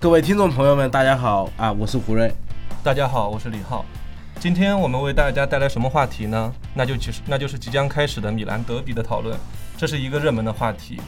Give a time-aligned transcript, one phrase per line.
[0.00, 2.32] 各位听众朋友们，大家好啊，我是胡瑞。
[2.82, 3.84] 大家好，我是李浩。
[4.38, 6.50] 今天我们为大家带来什么话题呢？
[6.72, 9.36] 那就其实那就是即将开始的米兰德比的讨论，
[9.76, 10.98] 这是一个热门的话题。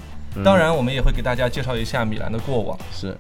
[0.45, 2.79] 当然，我们也会给大家介绍一下米兰的过往。
[2.93, 3.17] 是，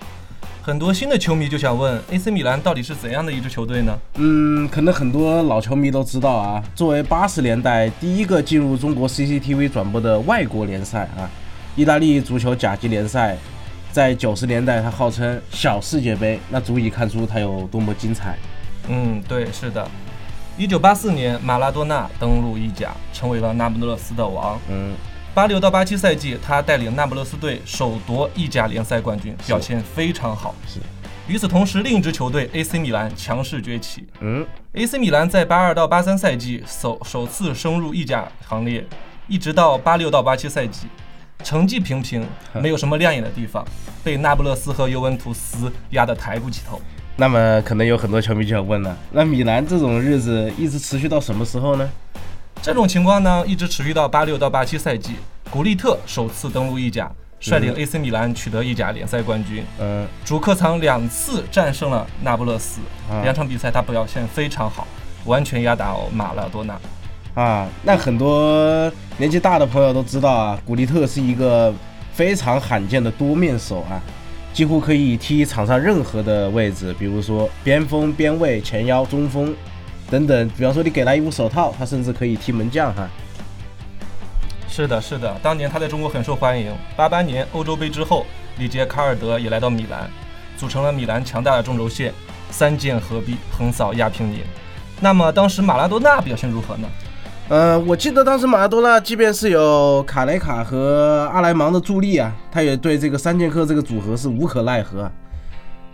[0.60, 3.98] 很多新的球迷就想问，AC 米兰到底是怎样的一支球队呢？
[4.16, 11.24] 嗯，可能很多老球迷都知道啊，作为八十年代第一个进入中国 CCTV 转播的外国联赛啊，
[11.76, 13.38] 意大利足球甲级联赛。
[13.92, 18.38] 在九十年代，它号称小世界杯，那足以看出它有多么精彩。
[18.88, 19.86] 嗯，对，是的。
[20.56, 24.58] 一九八四年，马拉多纳登陆意甲，成为了那不勒斯的王。
[24.70, 24.94] 嗯，
[25.34, 30.54] 八六到八七赛季，他带领那不勒斯队首夺意甲联赛冠军，表现非常好。
[30.66, 30.80] 是。
[31.28, 34.06] 与此同时，另一支球队 AC 米兰强势崛起。
[34.20, 38.84] 嗯，AC 米兰在八二到八三赛季首首次升入意甲行列，
[39.28, 40.86] 一直到八六到八七赛季。
[41.42, 43.64] 成绩平平， 没有什么亮眼的地方，
[44.02, 46.80] 被那不勒斯和尤文图斯压得抬不起头。
[47.16, 51.88] 那么，可能有很多球迷就要问了：那米兰这种日子一直持续到什么时候呢？
[52.62, 55.16] 这种情况呢，一直持续到八六到八七赛季，
[55.50, 59.64] 古利特首次登陆意甲，率领 AC 米兰取得意甲联赛冠军。
[59.78, 62.80] 嗯，主客场两次战胜了那不勒斯，
[63.22, 64.86] 两场比赛他表现非常好，
[65.24, 66.80] 完全压倒马拉多纳。
[67.34, 71.72] 啊，那很多年纪大的朋友都知道啊，古利特是一个
[72.12, 73.98] 非常罕见的多面手啊，
[74.52, 79.54] 几乎可以踢场上任何的位置，比如说边锋、边卫、前腰、中锋
[80.10, 80.48] 等等。
[80.50, 83.08] 比方说你给他一副手套，他甚至可以踢门将哈。
[84.68, 86.70] 是的，是的，当年他在中国很受欢迎。
[86.94, 88.26] 八八年欧洲杯之后，
[88.58, 90.10] 里杰卡尔德也来到米兰，
[90.58, 92.12] 组成了米兰强大的中轴线，
[92.50, 94.40] 三剑合璧，横扫亚平宁。
[95.00, 96.86] 那么当时马拉多纳表现如何呢？
[97.48, 105.10] 呃，我记得当时马拉多纳即便是有卡雷卡和阿莱芒的助力啊，他也对这个三剑客这个组合是无可奈何。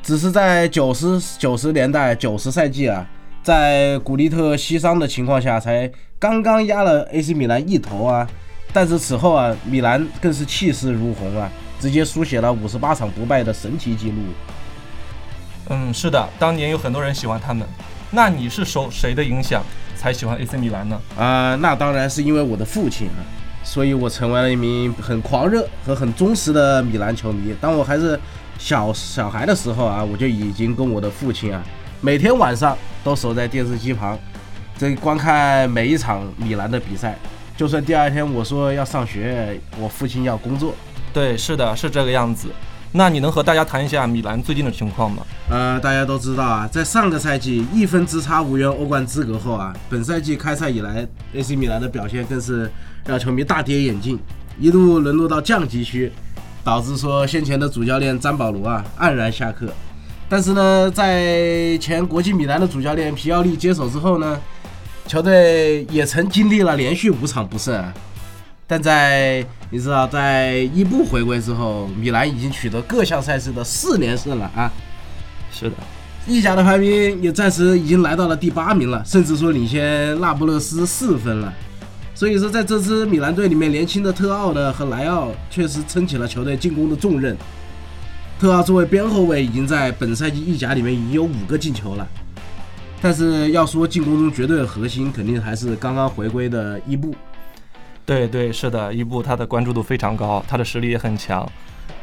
[0.00, 3.04] 只是在九十九十年代九十赛季啊，
[3.42, 8.28] 在古利特膝伤的情况下，才刚刚压了 AC 米兰一头啊。
[8.72, 14.16] 但是此后啊，米兰更是气势如虹啊，直接书写了五十八场不败的神奇记录。
[15.70, 17.66] 嗯，是的，当年有很多人喜欢他们。
[18.10, 19.62] 那你是受谁的影响？
[19.98, 21.00] 才喜欢 AC 米兰呢？
[21.18, 23.20] 啊，那当然是因为我的父亲啊，
[23.64, 27.52] 所以我成为了一名很狂热和很忠实的米兰球迷。
[27.60, 28.18] 当我还是
[28.58, 31.60] 小小孩的时候啊，我就已经跟我的父亲啊，
[32.00, 34.16] 每天晚上都守在电视机旁，
[34.78, 37.16] 这观看每一场米兰的比赛。
[37.56, 40.72] 就算第二天我说要上学，我父亲要工作。
[41.12, 42.48] 对，是的，是这个样子。
[42.92, 45.22] 那你能和大家谈一下米兰最近的情况吗？
[45.50, 52.70] 呃，大家都知道啊，在上个赛季一分之差无缘欧冠资格后啊，本赛季开赛以来，AC 米兰的表现更是
[53.04, 54.18] 让球迷大跌眼镜，
[54.58, 56.10] 一度沦落到降级区，
[56.64, 59.66] 导致说先前的主教练詹保罗啊黯然下课。
[60.30, 64.40] 但是呢，在前国际米兰的主教练皮奥利接手之后呢，
[65.06, 67.84] 球队也曾经历了连续五场不胜。
[68.66, 74.72] 但在你知道，在伊布回归之后，米兰已经取得各项赛事的四连胜了啊！
[75.52, 75.76] 是的，
[76.26, 81.52] 意甲的排名也暂时已经来到了第八名了，甚至说领先那不勒斯四分了。
[82.14, 87.36] 所以说，在这支米兰队里面，年轻的特奥呢和莱奥确实撑起了球队进攻的重任。
[88.40, 92.08] 特奥作为边后卫，已经在本赛季意甲里面已经有五个进球了。
[93.02, 97.14] 但是要说进攻中绝对的核心，肯定还是刚刚回归的伊布。
[98.08, 101.46] 对对是的，伊布他的关注度非常高，他的实力也很强。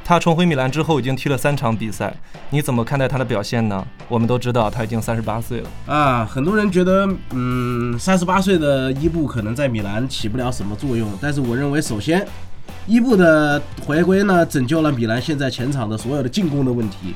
[0.04, 2.16] 他重回米兰之后已经踢了三场比赛，
[2.52, 3.84] 你怎么看待他的表现呢？
[4.08, 11.10] 我们都知道他已经三十八岁了啊，很多人觉得，嗯，三十八岁的伊布可能在米兰起不了什么作用。
[11.20, 12.24] 但是我认为，首先，
[12.86, 17.16] 伊布的回归呢，拯救了米兰现在前场的所有的进攻的问题。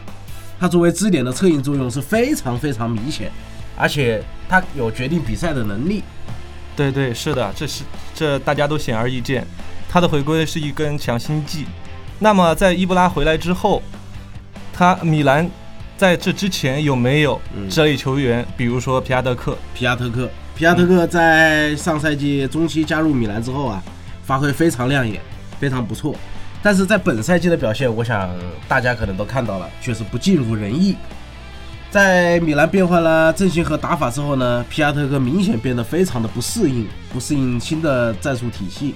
[0.60, 3.32] 他作为支点的策应作用是非常非常明显，
[3.78, 6.04] 而且他有决定比赛的能力。
[6.80, 7.84] 对对是的，这是
[8.16, 9.46] 这大家都显而易见，
[9.90, 11.66] 他的回归是一根强心剂。
[12.20, 13.84] 那么在伊布拉回来之后，
[14.72, 15.46] 他米兰
[15.98, 18.46] 在这之前有没有这类球员？
[18.56, 23.84] 比如说皮亚特克，皮亚特克，皮亚特克在上赛季中期加入米兰之后啊，
[24.24, 25.20] 发挥非常亮眼，
[25.60, 26.16] 非常不错。
[26.64, 28.30] 但是在本赛季的表现，我想
[28.70, 30.96] 大家可能都看到了，确实不尽如人意。
[31.92, 38.94] 在米兰变换了阵型和打法之后呢，皮亚特克明显变得非常的不适应，不适应新的战术体系。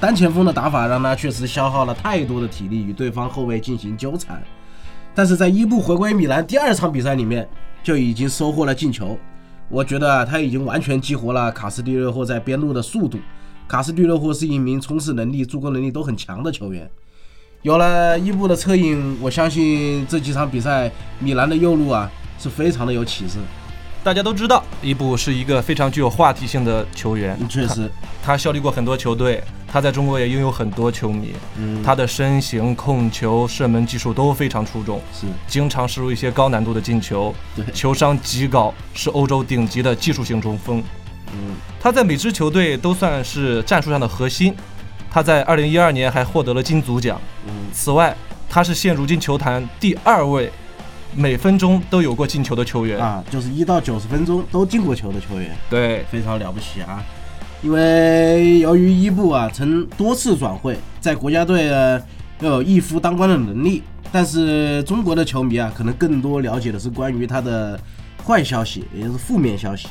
[0.00, 4.42] 单前锋的打法让他确实消耗了太多的体力与对方后卫进行纠缠。
[5.14, 7.46] 但是在伊布回归米兰第二场比赛里面
[7.82, 9.18] 就已经收获了进球。
[9.68, 13.18] 我觉得他已经完全激活了卡斯蒂略霍在边路的速度。
[13.68, 16.90] 卡斯蒂略霍是一名冲刺能力、助攻能力都很强的球员。
[17.60, 22.10] 有了伊布的策应，我相信这几场比赛米兰的右路啊
[22.40, 23.38] 是非常的有启示。
[24.02, 27.90] 大家都知道，伊布是一个非常具有话题性的球员，确实，
[28.22, 31.34] 他效力过很多球队，他在中国也拥有很多球迷。
[31.58, 40.82] 嗯，他的身形、控球、射门技术都非常出众，是经常射入一些高难度的进球，对，球商极高，是欧洲顶级的技术型中锋。
[41.34, 44.56] 嗯，他在每支球队都算是战术上的核心。
[45.10, 47.20] 他在2012年还获得了金足奖。
[47.46, 48.16] 嗯，此外，
[48.48, 50.50] 他是现如今球坛第二位
[51.14, 55.56] 每分钟都有过进球的球员啊，就是一到九十分钟都进过球的球员。
[55.68, 57.02] 对，非常了不起啊！
[57.62, 61.66] 因为由于伊布啊曾多次转会，在国家队
[62.40, 67.78] 要有一夫当关的能力，但是中国的球迷啊可能更多了解的是关于他的
[68.24, 69.88] 坏消息，也就是负面消息。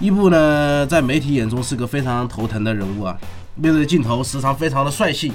[0.00, 3.16] 伊布呢，在媒体眼中是个非常头疼的人物啊。
[3.54, 5.32] 面对镜头，时常非常的率性，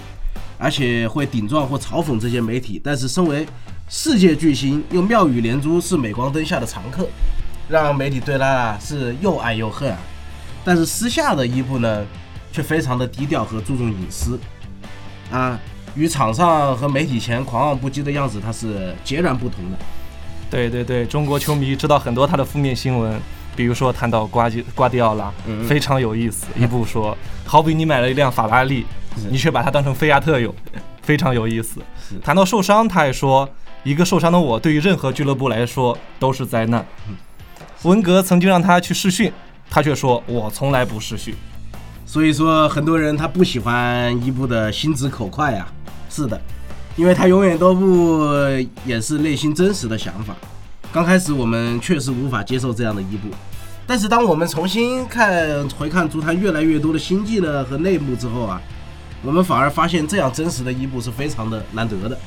[0.58, 2.80] 而且会顶撞或嘲讽这些媒体。
[2.84, 3.48] 但是，身为
[3.92, 7.08] 世界巨星，又妙语连珠，是镁光灯下的常客，
[7.68, 9.98] 让媒体对他啊是又爱又恨啊。
[10.64, 12.06] 但是私下的伊布呢，
[12.52, 14.40] 却非常的低调和注重隐私
[15.32, 15.60] 啊，
[15.96, 19.78] 与场上和媒体前狂妄不羁的样子，他是截然不同的。
[20.52, 23.20] 对对对，中国球迷知道很多他的负面新闻。
[23.56, 25.34] 比如说谈到瓜迪瓜迪奥拉，
[25.68, 26.46] 非常有意思。
[26.56, 28.86] 伊布说：“好比你买了一辆法拉利，
[29.30, 30.54] 你却把它当成菲亚特用，
[31.02, 31.82] 非常有意思。”
[32.24, 33.50] 谈到受伤，他还说
[33.84, 36.86] ：“一个受伤的我，对于任何俱乐部来说都是灾难。”
[37.84, 39.32] 文革曾经让他去试训，
[39.70, 41.34] 他却说：“我从来不试训。”
[42.06, 45.72] 所以说，很多人他不喜欢伊布的心直口快啊。
[46.10, 46.42] 是的，
[46.96, 48.28] 因为他永远都不
[48.86, 50.36] 掩饰内心真实的想法。
[50.92, 53.30] 刚开始我们确实无法接受这样的伊布。
[53.86, 58.62] 但是当我们重新看回看足坛越来越多的新技能和内幕之后啊，
[59.24, 62.18] 我们反而发现这样真实的伊布是非常的难得的。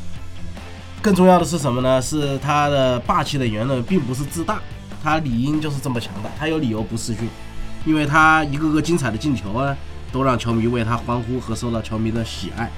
[1.03, 2.01] 更重要的是什么呢？
[2.01, 4.61] 是他的霸气的言论并不是自大，
[5.03, 7.29] 他理应就是这么强大，他有理由不试训，
[7.85, 9.77] 因为他一个个精彩的进球啊，
[10.13, 12.71] 都让球迷为他欢呼和受到球迷的喜爱。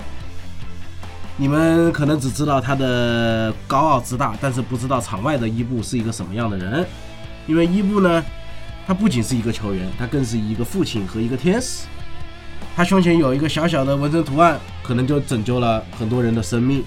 [1.37, 6.87] 你们可能只知道他的高傲自大，但是不知道场外的伊布是一个什么样的人，
[7.47, 8.25] 因为伊布呢。
[8.87, 11.87] 他不仅是一个球员，他更是一个父亲和一个天使。
[12.77, 16.85] 他胸前有一个小小的纹身图案，可能就拯救了很多人的生命，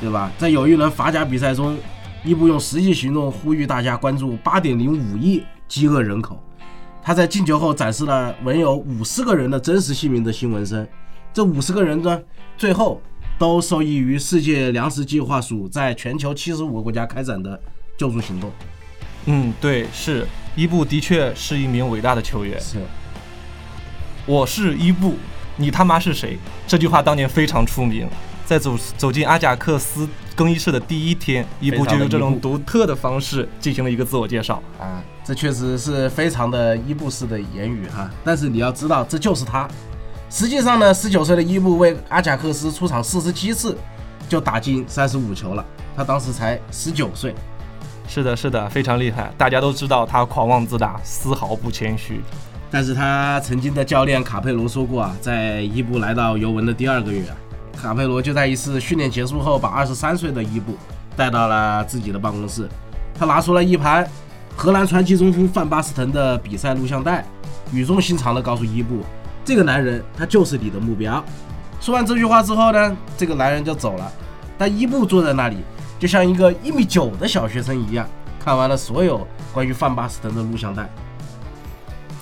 [0.00, 0.30] 对吧？
[0.38, 1.76] 在有一轮法甲比赛中，
[2.24, 6.42] 伊布用实际行动呼吁大家关注8.05亿饥饿人口。
[7.02, 10.88] 他在进球后展示了纹有五十个人的真实姓名的新纹身，
[11.32, 12.20] 这五十个人呢，
[12.56, 13.00] 最后
[13.38, 17.60] 都受益于世界粮食计划署在全球七十五个国家开展的
[17.98, 18.50] 救助行动。
[19.26, 20.26] 嗯，对，是
[20.56, 22.58] 伊布的确是一名伟大的球员。
[22.60, 22.78] 是，
[24.24, 25.16] 我是伊布，
[25.56, 26.38] 你他妈是谁？
[26.66, 28.08] 这句话当年非常出名。
[28.46, 34.62] 在走走进阿贾克斯更衣室的第一天，伊布就用这种独特的方式进行了一个自我介绍。
[34.78, 38.10] 啊，这确实是非常的伊布式的言语哈。
[38.22, 39.68] 但是你要知道，这就是他。
[40.28, 43.76] 实际上呢，十九岁的伊布为阿贾克斯出场四十七次，
[44.28, 45.64] 就打进三十五球了。
[45.96, 47.34] 他当时才十九岁。
[48.06, 49.32] 是的，是的，非常厉害。
[49.38, 52.20] 大家都知道他狂妄自大，丝毫不谦虚。
[52.70, 57.24] 但是他曾经的教练卡佩罗说过啊，在伊布来到尤文的第二个月，
[57.74, 60.76] 卡佩罗就在一次训练结束后，把二十三岁的伊布
[61.16, 62.68] 带到了自己的办公室。
[63.18, 64.08] 他拿出了一盘
[64.56, 67.24] 荷兰传奇中锋范巴斯滕的比赛录像带，
[67.72, 69.00] 语重心长地告诉伊布
[69.44, 71.22] ：“这个男人，他就是你的目标。”
[71.80, 74.10] 说完这句话之后呢，这个男人就走了。
[74.56, 75.58] 但伊布坐在那里。
[75.96, 78.06] 就像一个一米九的小学生一样，
[78.44, 80.90] 看完了所有关于范巴斯滕的录像带。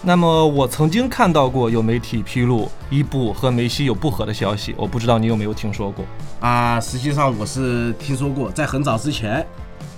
[0.05, 6.05] 那么，我曾经看到过有媒体披露伊布和梅西有不和的消息，我不知道你有没有听说过？
[6.41, 9.47] 啊，实际上我是听说过，在很早之前，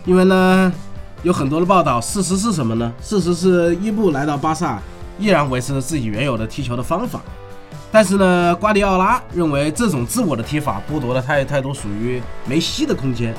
[0.04, 0.70] 因为呢
[1.22, 1.98] 有很多的报道。
[2.02, 2.92] 事实是什么呢？
[3.00, 4.78] 事实是伊布来到巴萨，
[5.18, 7.22] 依然维持着自己原有的踢球的方法。
[7.90, 13.34] 但是呢，瓜迪奥拉认为这种自我的踢法剥夺了太太多属于梅西的空间。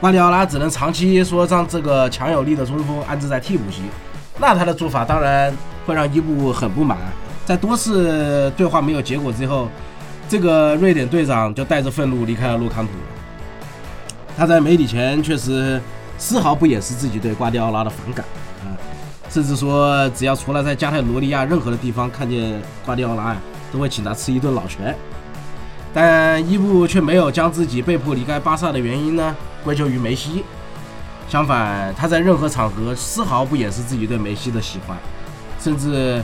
[0.00, 3.82] 瓜迪奥拉只能长期说让这个强有力的中锋安置在替补席，
[4.40, 5.54] 那他的做法当然
[5.86, 6.98] 会让伊布很不满。
[7.44, 9.68] 在多次对话没有结果之后，
[10.28, 12.92] 这个瑞典队长就带着愤怒离开了洛康普。
[14.36, 15.80] 他在媒体前确实
[16.18, 18.24] 丝毫不掩饰自己对瓜迪奥拉的反感
[18.62, 18.74] 啊，
[19.30, 23.36] 甚至说只要除了在加泰罗尼亚任何的地方看见瓜迪奥拉呀，
[23.72, 24.94] 都会请他吃一顿老拳。
[25.94, 30.44] 但伊布却没有将自己被迫离开巴萨的原因呢归咎于梅西，
[31.28, 34.94] 相反，他在任何场合丝毫不掩饰自己对梅西的喜欢，
[35.66, 36.22] 甚至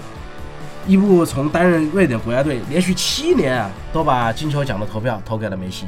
[0.87, 5.87] 伊布从担任瑞典国家队连续七年啊都把金球奖的投票投给了梅西。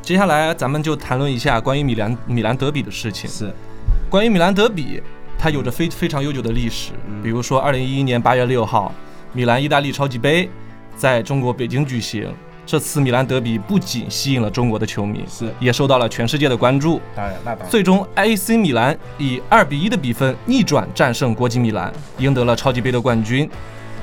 [0.00, 3.28] 接下来咱们就谈论一下关于米兰米兰德比的事情。
[3.28, 3.52] 是，
[4.08, 5.02] 关于米兰德比，
[5.36, 6.92] 它有着非非常悠久的历史。
[7.24, 8.94] 比如说，二零一一年八月六号，
[9.32, 10.48] 米兰意大利超级杯
[10.96, 12.32] 在中国北京举行。
[12.64, 17.00] 这次米兰德比不仅吸引了中国的球迷，是也受到了全世界的关注。
[17.14, 17.68] 当然，那当然。
[17.68, 23.50] 最终，AC 米兰以二比一的比分逆转战胜国际米兰，赢得了超级杯的冠军。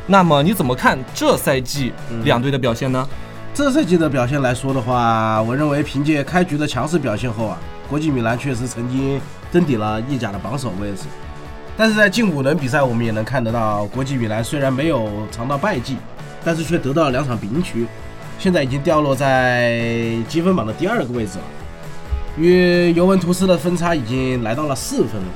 [0.05, 3.07] 那么你怎么看这赛季两队的表现呢？
[3.53, 7.57] 这赛季的表现来说的话，我认为凭借开局的强势表现后啊，
[7.89, 9.19] 国际米兰确实曾经
[9.51, 11.03] 登顶了意甲的榜首位置。
[11.77, 15.95] 但是在近五轮比赛，我们也能看得到，国际米兰虽然没有尝到败绩，
[16.43, 17.87] 但是却得到了两场平局。
[18.39, 21.43] 现在已经掉落在积分榜的第二个位置了，
[22.37, 25.27] 与尤文图斯的分差已经来到了四分了。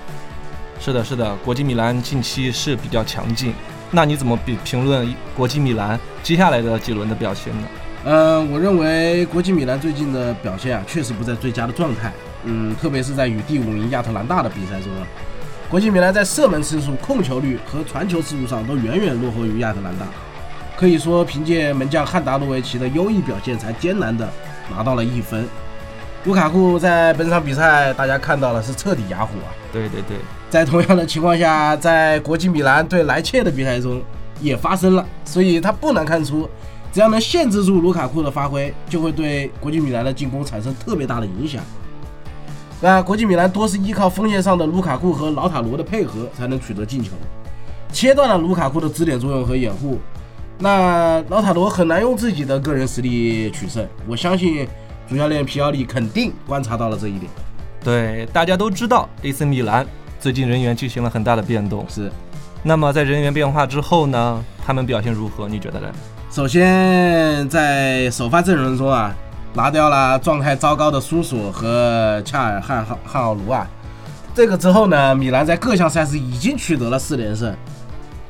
[0.79, 3.53] 是的，是的，国际米兰近期是比较强劲。
[3.91, 7.67] 那你怎么比评论国际米兰接下来的几轮的表现呢？
[8.05, 12.11] 嗯，我认为国际米兰最近的表现啊，确实不在最佳的状态。
[12.45, 15.05] 嗯，特别是在与第五名亚特兰大的比赛中啊，
[15.69, 20.05] 国际米兰在射门次数、控球率和传球次数上都远远落后于亚特兰大。
[20.75, 24.27] 可以说，凭借门将汉达诺维奇的优异表现，才艰难的
[24.69, 25.47] 拿到了一分。
[26.25, 29.51] 卢卡库在本场比赛，大家看到了是彻底哑火啊！
[29.71, 30.17] 对对对，
[30.49, 34.01] 在同样的情况下，在国际米兰对莱切的比赛中
[34.39, 36.49] 也发生了，所以他不难看出，
[36.91, 41.61] 只要能限制住卢卡库的发挥，就会对国际米兰的进攻产生特别大的影响。
[42.81, 47.11] 那国际米兰多是依靠锋线上的卢卡库和劳塔罗的配合才能取得进球，
[47.91, 49.99] 切断了卢卡库的支点作用和掩护。
[50.59, 54.67] 那老塔罗很难用自己的个人实力取胜，我相信
[55.09, 57.31] 主教练皮奥利肯定观察到了这一点。
[57.83, 59.85] 对，大家都知道 AC 米兰
[60.19, 62.09] 最近人员进行了很大的变动，是。
[62.61, 65.49] 那么在人员变化之后呢，他们表现如何？
[65.49, 65.87] 你觉得呢？
[66.31, 69.13] 首先在首发阵容中啊，
[69.53, 73.67] 拿掉了状态糟糕的苏索和恰尔汉汉汉奥卢啊，
[74.33, 77.53] 这个之后呢，米兰在各项赛事已经取得了四连胜。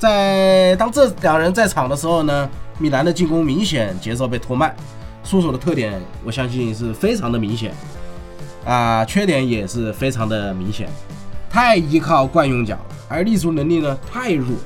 [0.03, 4.75] 在当这两人在场的时候呢，米兰的进攻明显节奏被拖慢，
[5.23, 5.93] 出手的特点
[6.25, 7.73] 我相信是非常的明显，
[8.65, 10.89] 啊，缺点也是非常的明显，
[11.49, 14.57] 太依靠惯用脚，而立足能力呢太弱，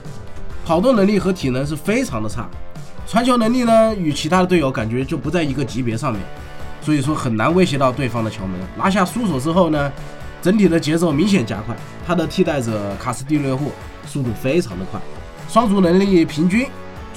[0.65, 2.49] 跑动能力和体能是非常的差，
[3.05, 6.19] 传球能力呢与其他的队友感觉就不在一个级别上面，
[6.81, 8.59] 所以说很难威胁到对方的球门。
[8.75, 9.91] 拿下苏索之后呢，
[10.41, 11.77] 整体的节奏明显加快，
[12.07, 13.67] 他的替代者卡斯蒂略霍
[14.07, 14.99] 速度非常的快。
[15.47, 16.67] 双足能力平均，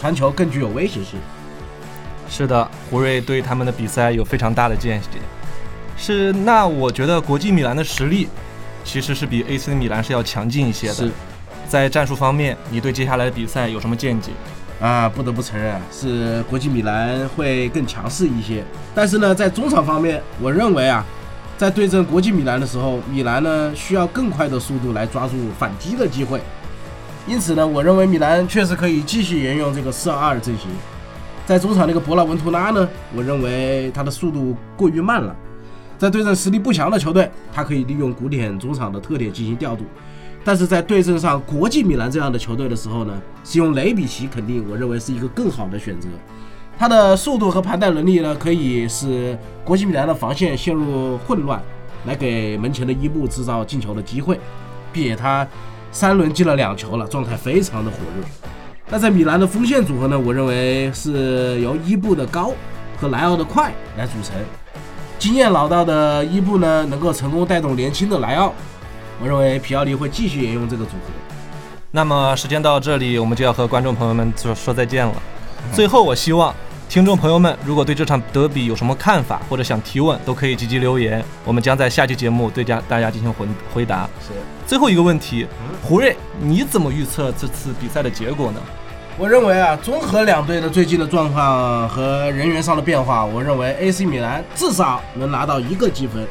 [0.01, 1.19] 传球更具有威胁性。
[2.29, 5.19] 是的，胡瑞对他们的比赛有非常大的见解。
[5.97, 8.29] 是，那我觉得国际米兰的实力
[8.85, 10.95] 其实是比 AC 米兰是要强劲一些的。
[10.95, 11.11] 是，
[11.69, 14.31] 在战术方面，你对接下来的比赛有什么见解？
[14.81, 18.65] 啊，不得不承认，是国际米兰会更强势一些。
[18.95, 21.05] 但是呢，在中场方面，我认为啊，
[21.59, 26.41] 在对阵国际米兰的时候，米兰呢需要更快的速度来抓住反击的机会。
[27.31, 30.69] 因此呢，我认为米兰确实可以继续沿用这个四二二阵型。
[31.47, 35.35] 在中场那个博纳文图拉呢，我认为他的速度过于慢了。
[35.97, 39.85] 在对阵实力不强的球队，他可以利用古典中场的特点进行调度。
[40.43, 43.13] 但是在对阵上国际米兰这样的球队的时候呢，
[43.45, 46.09] 使用雷比奇肯定我认为是一个更好的选择。
[46.77, 51.63] 他的速度和盘带能力呢，可以使国际米兰的防线陷入混乱，
[52.07, 54.41] 来给门前的伊布制造进球的机会，
[54.93, 55.47] 并且他。
[55.93, 58.25] 三轮进了两球了，状态非常的火热。
[58.89, 60.19] 那在米兰的锋线组合呢？
[60.19, 62.53] 我认为是由伊布的高
[63.01, 64.35] 和莱奥的快来组成。
[65.19, 68.53] 经验老道的伊布呢，能够成功带动年轻的莱奥。
[69.23, 71.13] 我认为皮奥利会继续沿用这个组合。
[71.91, 75.15] 那么时间到这里，我们就要和观众朋友们说说再见了。
[75.73, 76.55] 最后，我希望。
[76.91, 84.09] 听众朋友们，如果对这场德比有什么看法或者想提问，都可以积极留言，我们将在下期节目对家大家进行回回答。
[84.19, 84.35] 是
[84.67, 85.47] 最后一个问题，
[85.85, 88.61] 胡瑞，你怎么预测这次比赛的结果呢？
[89.17, 96.27] 我认为啊，综合两队的最近的状况和人员上的变化，我认为 AC 米兰至少能拿到一个积分。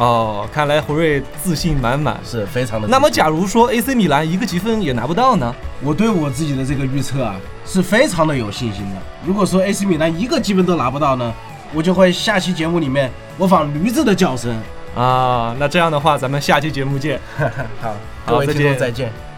[0.00, 2.88] 哦，看来胡瑞自信满满，是非常的。
[2.88, 5.54] 那么，假如说 AC 米兰一个积分也拿不到呢？
[5.82, 8.96] 我对我自己的这个预测啊，是非常的有信心的。
[9.26, 11.34] 如果说 AC 米兰一个积分都拿不到呢，
[11.74, 14.58] 我就会下期节目里面模仿驴子的叫声
[14.96, 15.54] 啊。
[15.58, 17.20] 那这样的话，咱们下期节目见。
[17.82, 17.94] 好，
[18.26, 19.29] 各位听众再见。